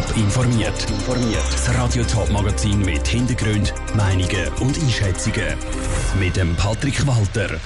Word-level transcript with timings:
Top 0.00 0.16
informiert. 0.16 0.86
Das 1.50 1.74
Radio 1.74 2.02
Top 2.04 2.30
Magazin 2.30 2.80
mit 2.80 3.06
Hintergrund, 3.06 3.74
Meinungen 3.94 4.48
und 4.60 4.78
Einschätzungen 4.78 5.58
mit 6.18 6.36
dem 6.36 6.54
Patrick 6.56 7.06
Walter. 7.06 7.58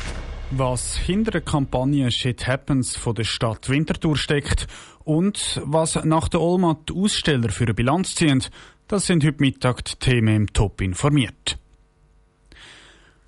Was 0.51 0.97
hinter 0.97 1.31
der 1.31 1.41
Kampagne 1.43 2.11
Shit 2.11 2.47
Happens 2.49 2.97
von 2.97 3.15
der 3.15 3.23
Stadt 3.23 3.69
Winterthur 3.69 4.17
steckt 4.17 4.67
und 5.05 5.61
was 5.65 6.03
nach 6.05 6.29
der 6.29 6.41
Olma 6.41 6.77
die 6.89 6.95
Aussteller 6.95 7.51
für 7.51 7.65
eine 7.65 7.75
Bilanz 7.75 8.17
ziehen, 8.17 8.43
das 8.89 9.07
sind 9.07 9.25
heute 9.25 9.41
Mittag 9.41 9.85
die 9.85 9.97
Themen 9.97 10.35
im 10.35 10.53
Top 10.53 10.81
informiert. 10.81 11.57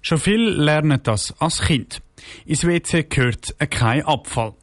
Schon 0.01 0.19
viel 0.19 0.49
lernen 0.49 1.01
das 1.03 1.33
als 1.41 1.61
Kind. 1.61 2.03
Ins 2.45 2.67
WC 2.67 3.05
gehört 3.05 3.55
kein 3.71 4.05
Abfall. 4.05 4.55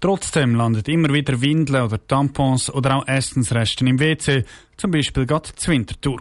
Trotzdem 0.00 0.54
landet 0.54 0.88
immer 0.88 1.12
wieder 1.12 1.40
Windeln 1.40 1.84
oder 1.84 2.06
Tampons 2.06 2.70
oder 2.70 2.96
auch 2.96 3.06
Essensresten 3.06 3.86
im 3.86 3.98
WC, 3.98 4.44
zum 4.76 4.90
Beispiel 4.90 5.26
gerade 5.26 5.54
zur 5.54 5.74
Wintertour. 5.74 6.20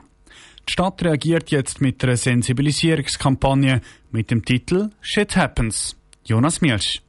Die 0.67 0.73
Stadt 0.73 1.03
reagiert 1.03 1.49
jetzt 1.51 1.81
mit 1.81 2.03
einer 2.03 2.15
Sensibilisierungskampagne 2.17 3.81
mit 4.11 4.29
dem 4.29 4.45
Titel 4.45 4.91
Shit 5.01 5.35
Happens. 5.35 5.95
Jonas 6.25 6.61
Mielsch. 6.61 7.01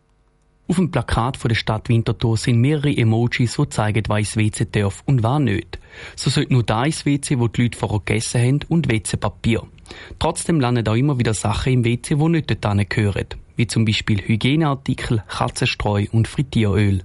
Auf 0.70 0.76
dem 0.76 0.90
Plakat 0.92 1.36
der 1.42 1.54
Stadt 1.56 1.88
Winterthur 1.88 2.36
sind 2.36 2.60
mehrere 2.60 2.96
Emojis, 2.96 3.56
die 3.56 3.68
zeigen, 3.70 4.04
was 4.06 4.36
WC 4.36 4.66
darf 4.70 5.02
und 5.04 5.22
was 5.24 5.40
nicht. 5.40 5.80
So 6.14 6.30
sollte 6.30 6.52
nur 6.52 6.62
das 6.62 7.04
WC, 7.04 7.40
wo 7.40 7.48
die 7.48 7.62
Leute 7.62 7.76
vorher 7.76 7.98
gegessen 7.98 8.40
haben, 8.40 8.60
und 8.68 8.88
WC-Papier. 8.88 9.64
Trotzdem 10.20 10.60
landen 10.60 10.86
auch 10.86 10.94
immer 10.94 11.18
wieder 11.18 11.34
Sachen 11.34 11.72
im 11.72 11.84
WC, 11.84 12.14
die 12.14 12.28
nicht 12.28 12.50
dorthin 12.50 12.86
gehören. 12.88 13.26
Wie 13.60 13.66
zum 13.66 13.84
Beispiel 13.84 14.22
Hygieneartikel, 14.22 15.22
Katzenstreu 15.28 16.06
und 16.12 16.26
Frittieröl. 16.26 17.02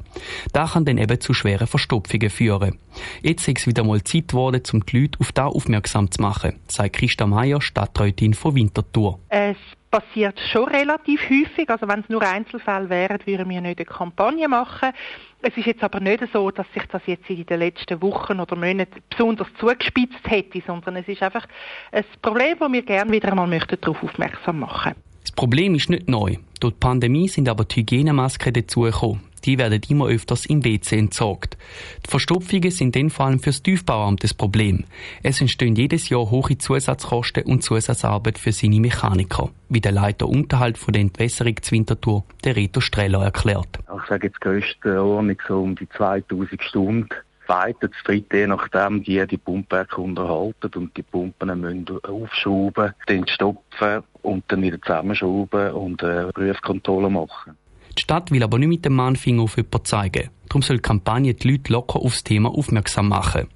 Das 0.53 0.71
kann 0.71 0.85
dann 0.85 0.97
eben 0.97 1.19
zu 1.19 1.33
schweren 1.33 1.67
Verstopfungen 1.67 2.29
führen. 2.29 2.79
Jetzt 3.21 3.45
ist 3.49 3.57
es 3.57 3.67
wieder 3.67 3.83
mal 3.83 4.01
Zeit 4.05 4.29
geworden, 4.29 4.63
um 4.71 4.85
die 4.85 5.01
Leute 5.01 5.19
auf 5.19 5.33
das 5.33 5.47
aufmerksam 5.47 6.09
zu 6.09 6.21
machen, 6.21 6.57
sagt 6.69 6.95
Christa 6.95 7.27
Meier, 7.27 7.61
Stadträtin 7.61 8.33
von 8.33 8.55
Winterthur. 8.55 9.19
Es 9.27 9.57
passiert 9.91 10.39
schon 10.49 10.69
relativ 10.69 11.29
häufig. 11.29 11.69
Also 11.69 11.89
wenn 11.89 11.99
es 11.99 12.07
nur 12.07 12.21
Einzelfälle 12.21 12.89
wären, 12.89 13.19
würden 13.25 13.49
wir 13.49 13.59
nicht 13.59 13.79
eine 13.79 13.85
Kampagne 13.85 14.47
machen. 14.47 14.93
Es 15.41 15.57
ist 15.57 15.65
jetzt 15.65 15.83
aber 15.83 15.99
nicht 15.99 16.23
so, 16.31 16.51
dass 16.51 16.67
sich 16.73 16.83
das 16.89 17.01
jetzt 17.05 17.29
in 17.29 17.45
den 17.45 17.59
letzten 17.59 18.01
Wochen 18.01 18.39
oder 18.39 18.55
Monaten 18.55 19.03
besonders 19.09 19.49
zugespitzt 19.59 20.25
hätte, 20.25 20.63
sondern 20.65 20.95
es 20.95 21.07
ist 21.09 21.21
einfach 21.21 21.47
ein 21.91 22.05
Problem, 22.21 22.55
wo 22.61 22.71
wir 22.71 22.83
gerne 22.83 23.11
wieder 23.11 23.27
einmal 23.27 23.45
möchten 23.45 23.75
darauf 23.81 24.01
aufmerksam 24.01 24.59
machen. 24.59 24.95
Das 25.25 25.31
Problem 25.31 25.73
ist 25.73 25.89
nicht 25.89 26.07
neu. 26.07 26.35
Durch 26.59 26.73
die 26.73 26.79
Pandemie 26.79 27.27
sind 27.27 27.49
aber 27.49 27.65
die 27.65 27.81
Hygienemasken 27.81 28.53
dazugekommen 28.53 29.21
die 29.45 29.57
werden 29.57 29.81
immer 29.89 30.07
öfters 30.07 30.45
im 30.45 30.65
WC 30.65 30.97
entsorgt. 30.97 31.57
Die 32.05 32.09
Verstopfungen 32.09 32.71
sind 32.71 32.95
dann 32.95 33.09
vor 33.09 33.27
allem 33.27 33.39
fürs 33.39 33.61
Tiefbauamt 33.61 34.23
das 34.23 34.33
Problem. 34.33 34.85
Es 35.23 35.39
entstehen 35.39 35.75
jedes 35.75 36.09
Jahr 36.09 36.31
hohe 36.31 36.57
Zusatzkosten 36.57 37.43
und 37.43 37.63
Zusatzarbeit 37.63 38.39
für 38.39 38.51
seine 38.51 38.79
Mechaniker, 38.79 39.49
wie 39.69 39.81
der 39.81 39.91
Leiter 39.91 40.27
Unterhalt 40.27 40.77
von 40.77 40.93
der 40.93 41.01
Entwässerung 41.01 41.55
Winterthur, 41.69 42.23
der 42.43 42.55
Reto 42.55 42.81
Streller, 42.81 43.23
erklärt. 43.23 43.79
Ich 43.79 44.09
sage 44.09 44.27
jetzt 44.27 44.41
größte 44.41 45.01
Ordnung 45.01 45.37
so 45.47 45.61
um 45.61 45.75
die 45.75 45.87
2000 45.89 46.63
Stunden 46.63 47.09
zweite, 47.45 47.89
das 47.89 48.03
dritte, 48.03 48.37
je 48.37 48.47
nachdem, 48.47 49.03
die 49.03 49.25
die 49.27 49.37
Pumpwerke 49.37 50.01
unterhalten 50.01 50.71
und 50.75 50.97
die 50.97 51.03
Pumpen 51.03 51.59
müssen 51.61 51.99
aufschrauben, 52.03 52.93
dann 53.05 53.27
stopfen 53.27 54.03
und 54.25 54.43
dann 54.47 54.61
wieder 54.61 54.81
zusammenschrauben 54.81 55.71
und 55.71 56.03
äh, 56.03 56.31
Prüfkontrolle 56.31 57.09
machen. 57.09 57.57
Die 57.97 58.01
Stadt 58.01 58.31
will 58.31 58.43
aber 58.43 58.59
nicht 58.59 58.67
mit 58.67 58.85
dem 58.85 58.93
Mahnfinger 58.95 59.43
auf 59.43 59.55
jemanden 59.55 59.85
zeigen. 59.85 60.29
Darum 60.49 60.61
soll 60.61 60.77
die 60.77 60.81
Kampagne 60.81 61.33
die 61.33 61.49
Leute 61.49 61.71
locker 61.71 61.99
aufs 61.99 62.23
Thema 62.23 62.49
aufmerksam 62.49 63.07
machen. 63.07 63.47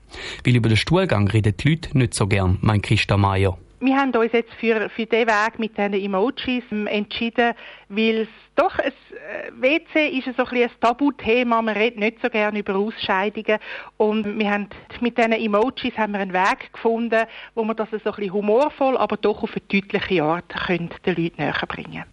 Weil 0.45 0.55
über 0.55 0.69
den 0.69 0.77
Stuhlgang 0.77 1.27
reden 1.27 1.53
die 1.57 1.69
Leute 1.69 1.97
nicht 1.97 2.13
so 2.13 2.27
gern, 2.27 2.57
meint 2.61 2.83
Christa 2.83 3.17
Meier. 3.17 3.57
Wir 3.81 3.95
haben 3.95 4.13
uns 4.13 4.33
jetzt 4.33 4.53
für, 4.59 4.89
für 4.89 5.05
diesen 5.05 5.27
Weg 5.27 5.57
mit 5.57 5.77
diesen 5.77 5.93
Emojis 5.93 6.63
ähm, 6.71 6.85
entschieden, 6.87 7.53
weil 7.87 8.21
es 8.21 8.27
doch, 8.55 8.77
ein 8.77 8.91
äh, 8.91 9.51
WC 9.53 10.09
ist 10.17 10.35
so 10.35 10.43
ein, 10.43 10.63
ein 10.63 10.69
Tabuthema, 10.81 11.61
man 11.61 11.77
redet 11.77 11.97
nicht 11.97 12.17
so 12.21 12.29
gerne 12.29 12.59
über 12.59 12.75
Ausscheidungen 12.75 13.57
und 13.95 14.37
wir 14.37 14.51
haben 14.51 14.67
mit 14.99 15.17
diesen 15.17 15.31
Emojis 15.31 15.97
haben 15.97 16.11
wir 16.11 16.19
einen 16.19 16.33
Weg 16.33 16.73
gefunden, 16.73 17.23
wo 17.55 17.63
wir 17.63 17.73
das 17.73 17.89
so 17.89 17.95
ein 17.95 18.01
bisschen 18.01 18.33
humorvoll, 18.33 18.97
aber 18.97 19.15
doch 19.15 19.43
auf 19.43 19.51
eine 19.51 19.81
deutliche 19.81 20.23
Art 20.23 20.49
können 20.67 20.89
den 21.05 21.15
Leuten 21.15 21.41
näher 21.41 21.65
bringen. 21.67 22.03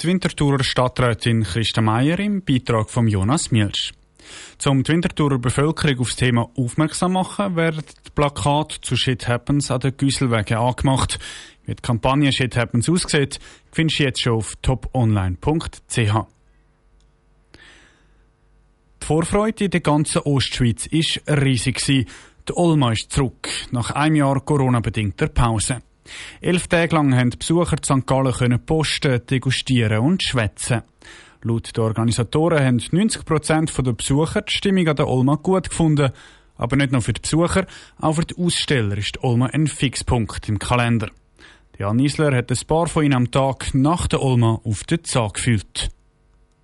Die 0.00 0.08
Winterthurer 0.08 0.62
Stadträtin 0.62 1.44
Christa 1.44 1.80
Meier 1.80 2.18
im 2.18 2.44
Beitrag 2.44 2.90
von 2.90 3.08
Jonas 3.08 3.50
Mielsch. 3.50 3.94
Zum 4.58 4.82
die 4.82 4.92
Winterthurer 4.92 5.38
Bevölkerung 5.38 6.00
aufs 6.00 6.16
Thema 6.16 6.50
aufmerksam 6.56 7.12
machen, 7.12 7.56
werden 7.56 7.82
die 8.06 8.10
Plakate 8.10 8.80
zu 8.80 8.96
Shit 8.96 9.28
Happens 9.28 9.70
an 9.70 9.80
den 9.80 9.96
Güsselwegen 9.96 10.58
angemacht. 10.58 11.18
Wie 11.64 11.74
die 11.74 11.82
Kampagne 11.82 12.32
Shit 12.32 12.56
Happens 12.56 12.88
aussieht, 12.88 13.38
findest 13.72 13.98
du 13.98 14.04
jetzt 14.04 14.20
schon 14.20 14.34
auf 14.34 14.54
toponline.ch. 14.62 15.96
Die 19.02 19.06
Vorfreude 19.06 19.64
in 19.64 19.70
der 19.70 19.80
ganzen 19.80 20.22
Ostschweiz 20.22 20.88
war 20.90 21.42
riesig. 21.42 21.84
Die 21.84 22.06
Olma 22.52 22.92
ist 22.92 23.12
zurück, 23.12 23.48
nach 23.72 23.90
einem 23.90 24.16
Jahr 24.16 24.40
Corona-bedingter 24.40 25.28
Pause. 25.28 25.82
Elf 26.40 26.68
Tage 26.68 26.94
lang 26.94 27.14
haben 27.16 27.30
die 27.30 27.36
Besucher 27.36 27.76
St. 27.84 28.06
Gallen 28.06 28.64
posten, 28.64 29.26
degustieren 29.26 29.98
und 29.98 30.22
schwätzen. 30.22 30.82
Laut 31.42 31.76
den 31.76 31.84
Organisatoren 31.84 32.64
haben 32.64 32.78
90% 32.78 33.82
der 33.82 33.92
Besucher 33.92 34.42
die 34.42 34.52
Stimmung 34.52 34.88
an 34.88 34.96
der 34.96 35.08
Olma 35.08 35.36
gut 35.36 35.70
gefunden. 35.70 36.10
Aber 36.56 36.76
nicht 36.76 36.92
nur 36.92 37.02
für 37.02 37.12
die 37.12 37.20
Besucher, 37.20 37.66
auch 38.00 38.14
für 38.14 38.24
die 38.24 38.36
Aussteller 38.36 38.96
ist 38.96 39.16
die 39.16 39.24
Olma 39.24 39.46
ein 39.46 39.66
Fixpunkt 39.66 40.48
im 40.48 40.58
Kalender. 40.58 41.10
Jan 41.78 41.98
Isler 41.98 42.34
hat 42.34 42.50
ein 42.50 42.66
paar 42.66 42.86
von 42.86 43.04
ihnen 43.04 43.14
am 43.14 43.30
Tag 43.30 43.74
nach 43.74 44.06
der 44.06 44.22
Olma 44.22 44.60
auf 44.64 44.84
den 44.84 45.04
Zahn 45.04 45.32
gefühlt. 45.34 45.90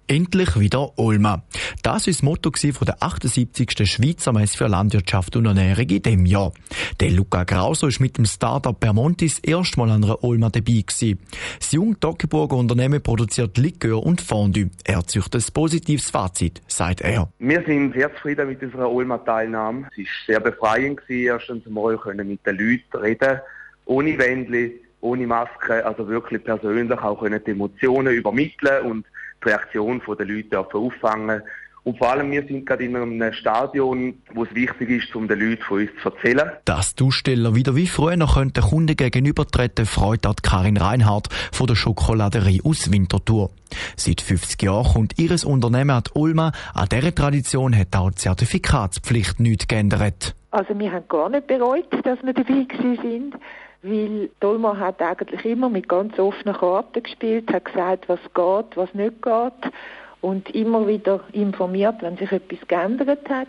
Endlich 0.07 0.59
wieder 0.59 0.99
Olma. 0.99 1.43
Das 1.83 2.07
ist 2.07 2.19
das 2.19 2.23
Motto 2.23 2.51
von 2.51 2.87
der 2.87 3.03
78. 3.03 3.89
Schweizer 3.89 4.33
Messe 4.33 4.59
für 4.59 4.67
Landwirtschaft 4.67 5.37
und 5.37 5.47
Ernährung 5.47 5.89
in 5.89 6.03
diesem 6.03 6.27
Jahr. 6.27 6.53
Der 7.01 7.11
Luca 7.11 7.45
Grauso 7.45 7.87
ist 7.87 8.01
mit 8.01 8.19
dem 8.19 8.25
Startup 8.25 8.79
Permontis 8.79 9.39
erstmal 9.39 9.91
an 9.91 10.05
einer 10.05 10.23
Olma 10.23 10.51
dabei 10.51 10.83
gewesen. 10.87 11.21
Das 11.59 11.73
junge 11.73 11.99
Toggenburger 11.99 12.57
Unternehmen 12.57 13.03
produziert 13.03 13.57
Likör 13.59 14.03
und 14.05 14.21
Fondue. 14.21 14.71
Er 14.85 15.07
züchtet 15.07 15.47
ein 15.47 15.53
positives 15.53 16.11
Fazit, 16.11 16.61
sagt 16.67 17.01
er. 17.01 17.29
Wir 17.39 17.63
sind 17.65 17.95
sehr 17.95 18.15
zufrieden 18.15 18.49
mit 18.49 18.63
unserer 18.63 18.91
Olma-Teilnahme. 18.91 19.89
Es 19.93 19.99
war 19.99 20.05
sehr 20.27 20.41
befreiend 20.41 21.01
gewesen, 21.01 21.27
erstens 21.27 21.67
einmal 21.67 21.97
können 21.97 22.29
mit 22.29 22.45
den 22.45 22.59
Leuten 22.59 22.97
reden, 22.97 23.41
ohne 23.85 24.19
Wendli, 24.19 24.81
ohne 25.01 25.27
Maske, 25.27 25.85
also 25.85 26.09
wirklich 26.09 26.43
persönlich 26.45 26.99
auch 26.99 27.21
können 27.21 27.41
die 27.45 27.51
Emotionen 27.51 28.15
übermitteln 28.15 28.87
und 28.87 29.07
die 29.45 29.49
Reaktion 29.49 30.01
der 30.19 30.27
Leute 30.27 30.59
auffangen 30.59 31.43
und 31.85 31.99
vor 31.99 32.13
allem, 32.13 32.31
wir 32.31 32.47
sind 32.47 32.65
gerade 32.65 32.85
in 32.85 32.95
einem 32.95 33.33
Stadion, 33.33 34.15
wo 34.35 34.45
es 34.45 34.55
wichtig 34.55 34.89
ist, 34.89 35.17
um 35.17 35.27
den 35.27 35.41
Leuten 35.41 35.63
von 35.63 35.81
uns 35.81 35.91
zu 36.01 36.11
erzählen. 36.11 36.53
Dass 36.65 36.95
die 36.95 37.03
Aussteller 37.03 37.57
wieder 37.57 37.75
wie 37.75 37.89
früher 37.89 38.17
noch 38.17 38.37
den 38.41 38.53
Kunden 38.53 38.95
gegenübertreten, 38.95 39.85
freut 39.87 40.25
auch 40.27 40.37
Karin 40.41 40.77
Reinhardt 40.77 41.29
von 41.51 41.67
der 41.67 41.75
Schokoladerie 41.75 42.63
aus 42.65 42.93
Winterthur. 42.93 43.51
Seit 43.97 44.21
50 44.21 44.63
Jahren 44.63 44.93
kommt 44.93 45.19
ihres 45.19 45.45
Unternehmen 45.45 45.91
an 45.91 46.05
die 46.07 46.13
Ulma. 46.15 46.53
An 46.73 46.89
dieser 46.89 47.15
Tradition 47.15 47.77
hat 47.77 47.97
auch 47.97 48.11
die 48.11 48.17
Zertifikatspflicht 48.17 49.41
nichts 49.41 49.67
geändert. 49.67 50.37
Also 50.53 50.79
wir 50.79 50.93
haben 50.93 51.09
gar 51.09 51.31
nicht 51.31 51.49
bereut, 51.49 51.87
dass 52.05 52.23
wir 52.23 52.35
dabei 52.35 52.67
sind 53.03 53.35
weil 53.83 54.31
Dolma 54.41 54.77
hat 54.79 55.03
eigentlich 55.03 55.45
immer 55.45 55.69
mit 55.69 55.89
ganz 55.89 56.19
offenen 56.19 56.55
Karten 56.55 57.03
gespielt, 57.03 57.53
hat 57.53 57.65
gesagt, 57.65 58.09
was 58.09 58.21
geht, 58.35 58.77
was 58.77 58.95
nicht 58.95 59.23
geht 59.23 59.73
und 60.21 60.55
immer 60.55 60.87
wieder 60.87 61.21
informiert, 61.33 61.97
wenn 62.01 62.17
sich 62.17 62.31
etwas 62.31 62.61
geändert 62.69 63.29
hat 63.29 63.49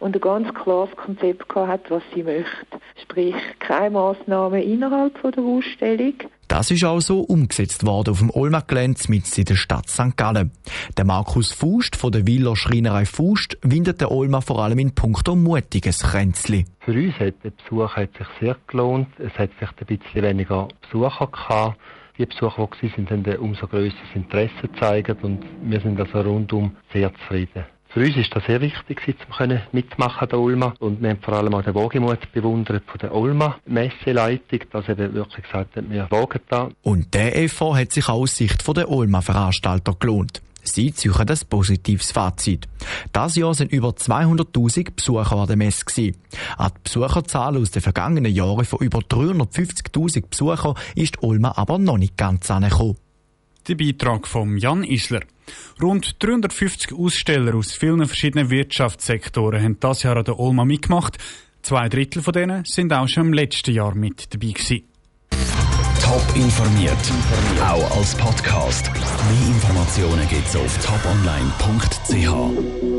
und 0.00 0.16
ein 0.16 0.20
ganz 0.20 0.52
klares 0.54 0.94
Konzept 0.96 1.48
gehabt 1.48 1.68
hat, 1.68 1.90
was 1.90 2.02
sie 2.14 2.22
möchte. 2.22 2.78
Sprich, 3.02 3.34
keine 3.60 3.90
Massnahmen 3.90 4.62
innerhalb 4.62 5.16
von 5.18 5.32
der 5.32 5.44
Ausstellung. 5.44 6.14
Das 6.48 6.70
ist 6.70 6.84
auch 6.84 7.00
so 7.00 7.20
umgesetzt 7.20 7.84
worden 7.84 8.10
auf 8.10 8.18
dem 8.18 8.30
Olma-Gelände 8.30 9.00
mit 9.08 9.36
in 9.36 9.44
der 9.44 9.54
Stadt 9.54 9.88
St. 9.88 10.16
Gallen. 10.16 10.50
Der 10.96 11.04
Markus 11.04 11.52
Fust 11.52 11.94
von 11.94 12.10
der 12.10 12.26
Wieler 12.26 12.56
Schreinerei 12.56 13.04
Fust 13.04 13.58
windet 13.62 14.00
der 14.00 14.10
Olma 14.10 14.40
vor 14.40 14.58
allem 14.64 14.78
in 14.78 14.94
puncto 14.94 15.36
mutiges 15.36 16.00
Kränzli. 16.00 16.64
Für 16.80 16.92
uns 16.92 17.14
hat 17.20 17.34
der 17.44 17.50
Besuch 17.50 17.94
hat 17.96 18.16
sich 18.16 18.26
sehr 18.40 18.56
gelohnt. 18.66 19.08
Es 19.18 19.38
hat 19.38 19.50
vielleicht 19.58 19.78
ein 19.80 19.98
bisschen 19.98 20.22
weniger 20.22 20.68
Besucher 20.80 21.26
gehabt 21.26 21.78
die 22.18 22.26
Besucher, 22.26 22.68
die 22.82 22.88
sind, 22.88 23.10
haben 23.10 23.24
umso 23.36 23.68
größeres 23.68 24.14
Interesse 24.14 24.50
gezeigt 24.62 25.22
und 25.22 25.44
wir 25.62 25.80
sind 25.80 26.00
also 26.00 26.20
rundum 26.20 26.76
sehr 26.92 27.14
zufrieden. 27.14 27.64
Für 27.90 28.00
uns 28.00 28.16
ist 28.16 28.34
das 28.36 28.44
sehr 28.44 28.60
wichtig, 28.60 29.00
um 29.40 29.58
mitmachen 29.72 30.28
der 30.28 30.38
Ulma. 30.38 30.74
Und 30.78 31.00
wir 31.00 31.10
haben 31.10 31.20
vor 31.22 31.34
allem 31.34 31.54
auch 31.54 31.62
den 31.62 31.74
Wogemut 31.74 32.32
bewundert 32.32 32.84
von 32.86 32.98
der 32.98 33.14
Ulma 33.14 33.58
Messeleitung, 33.66 34.60
dass 34.70 34.88
eben 34.88 35.14
wirklich 35.14 35.44
gesagt 35.44 35.74
hat, 35.74 35.90
wir 35.90 36.06
wogen 36.10 36.40
da. 36.48 36.68
Und 36.82 37.14
der 37.14 37.36
Effort 37.38 37.76
hat 37.76 37.92
sich 37.92 38.08
auch 38.08 38.20
aus 38.20 38.36
Sicht 38.36 38.76
der 38.76 38.90
Ulma 38.90 39.22
Veranstalter 39.22 39.94
gelohnt. 39.98 40.42
Sie 40.62 40.92
ziehen 40.92 41.26
das 41.26 41.46
positives 41.46 42.12
Fazit. 42.12 42.68
Das 43.12 43.36
Jahr 43.36 43.54
sind 43.54 43.72
über 43.72 43.90
200.000 43.90 44.94
Besucher 44.94 45.36
an 45.36 45.46
der 45.46 45.56
Messe 45.56 45.86
gewesen. 45.86 46.16
An 46.58 46.72
die 46.76 46.80
Besucherzahl 46.84 47.56
aus 47.56 47.70
den 47.70 47.80
vergangenen 47.80 48.32
Jahren 48.32 48.66
von 48.66 48.80
über 48.80 48.98
350.000 48.98 50.28
Besuchern 50.28 50.74
ist 50.94 51.22
Olma 51.22 51.54
aber 51.56 51.78
noch 51.78 51.96
nicht 51.96 52.18
ganz 52.18 52.50
angekommen. 52.50 52.96
Der 53.68 53.74
Beitrag 53.74 54.26
von 54.26 54.56
Jan 54.56 54.82
Isler. 54.82 55.20
Rund 55.82 56.22
350 56.22 56.94
Aussteller 56.94 57.54
aus 57.54 57.72
vielen 57.72 58.06
verschiedenen 58.06 58.48
Wirtschaftssektoren 58.48 59.62
haben 59.62 59.78
das 59.78 60.04
Jahr 60.04 60.16
an 60.16 60.24
der 60.24 60.38
Olma 60.38 60.64
mitgemacht. 60.64 61.18
Zwei 61.60 61.90
Drittel 61.90 62.22
von 62.22 62.32
denen 62.32 62.64
sind 62.64 62.94
auch 62.94 63.08
schon 63.08 63.26
im 63.26 63.34
letzten 63.34 63.74
Jahr 63.74 63.94
mit 63.94 64.32
dabei 64.32 64.52
gewesen. 64.52 64.84
Top 66.02 66.24
informiert, 66.34 66.96
auch 67.60 67.98
als 67.98 68.14
Podcast. 68.14 68.90
Mehr 68.90 69.54
Informationen 69.54 70.26
gibt's 70.28 70.56
auf 70.56 70.86
toponline.ch. 70.86 72.97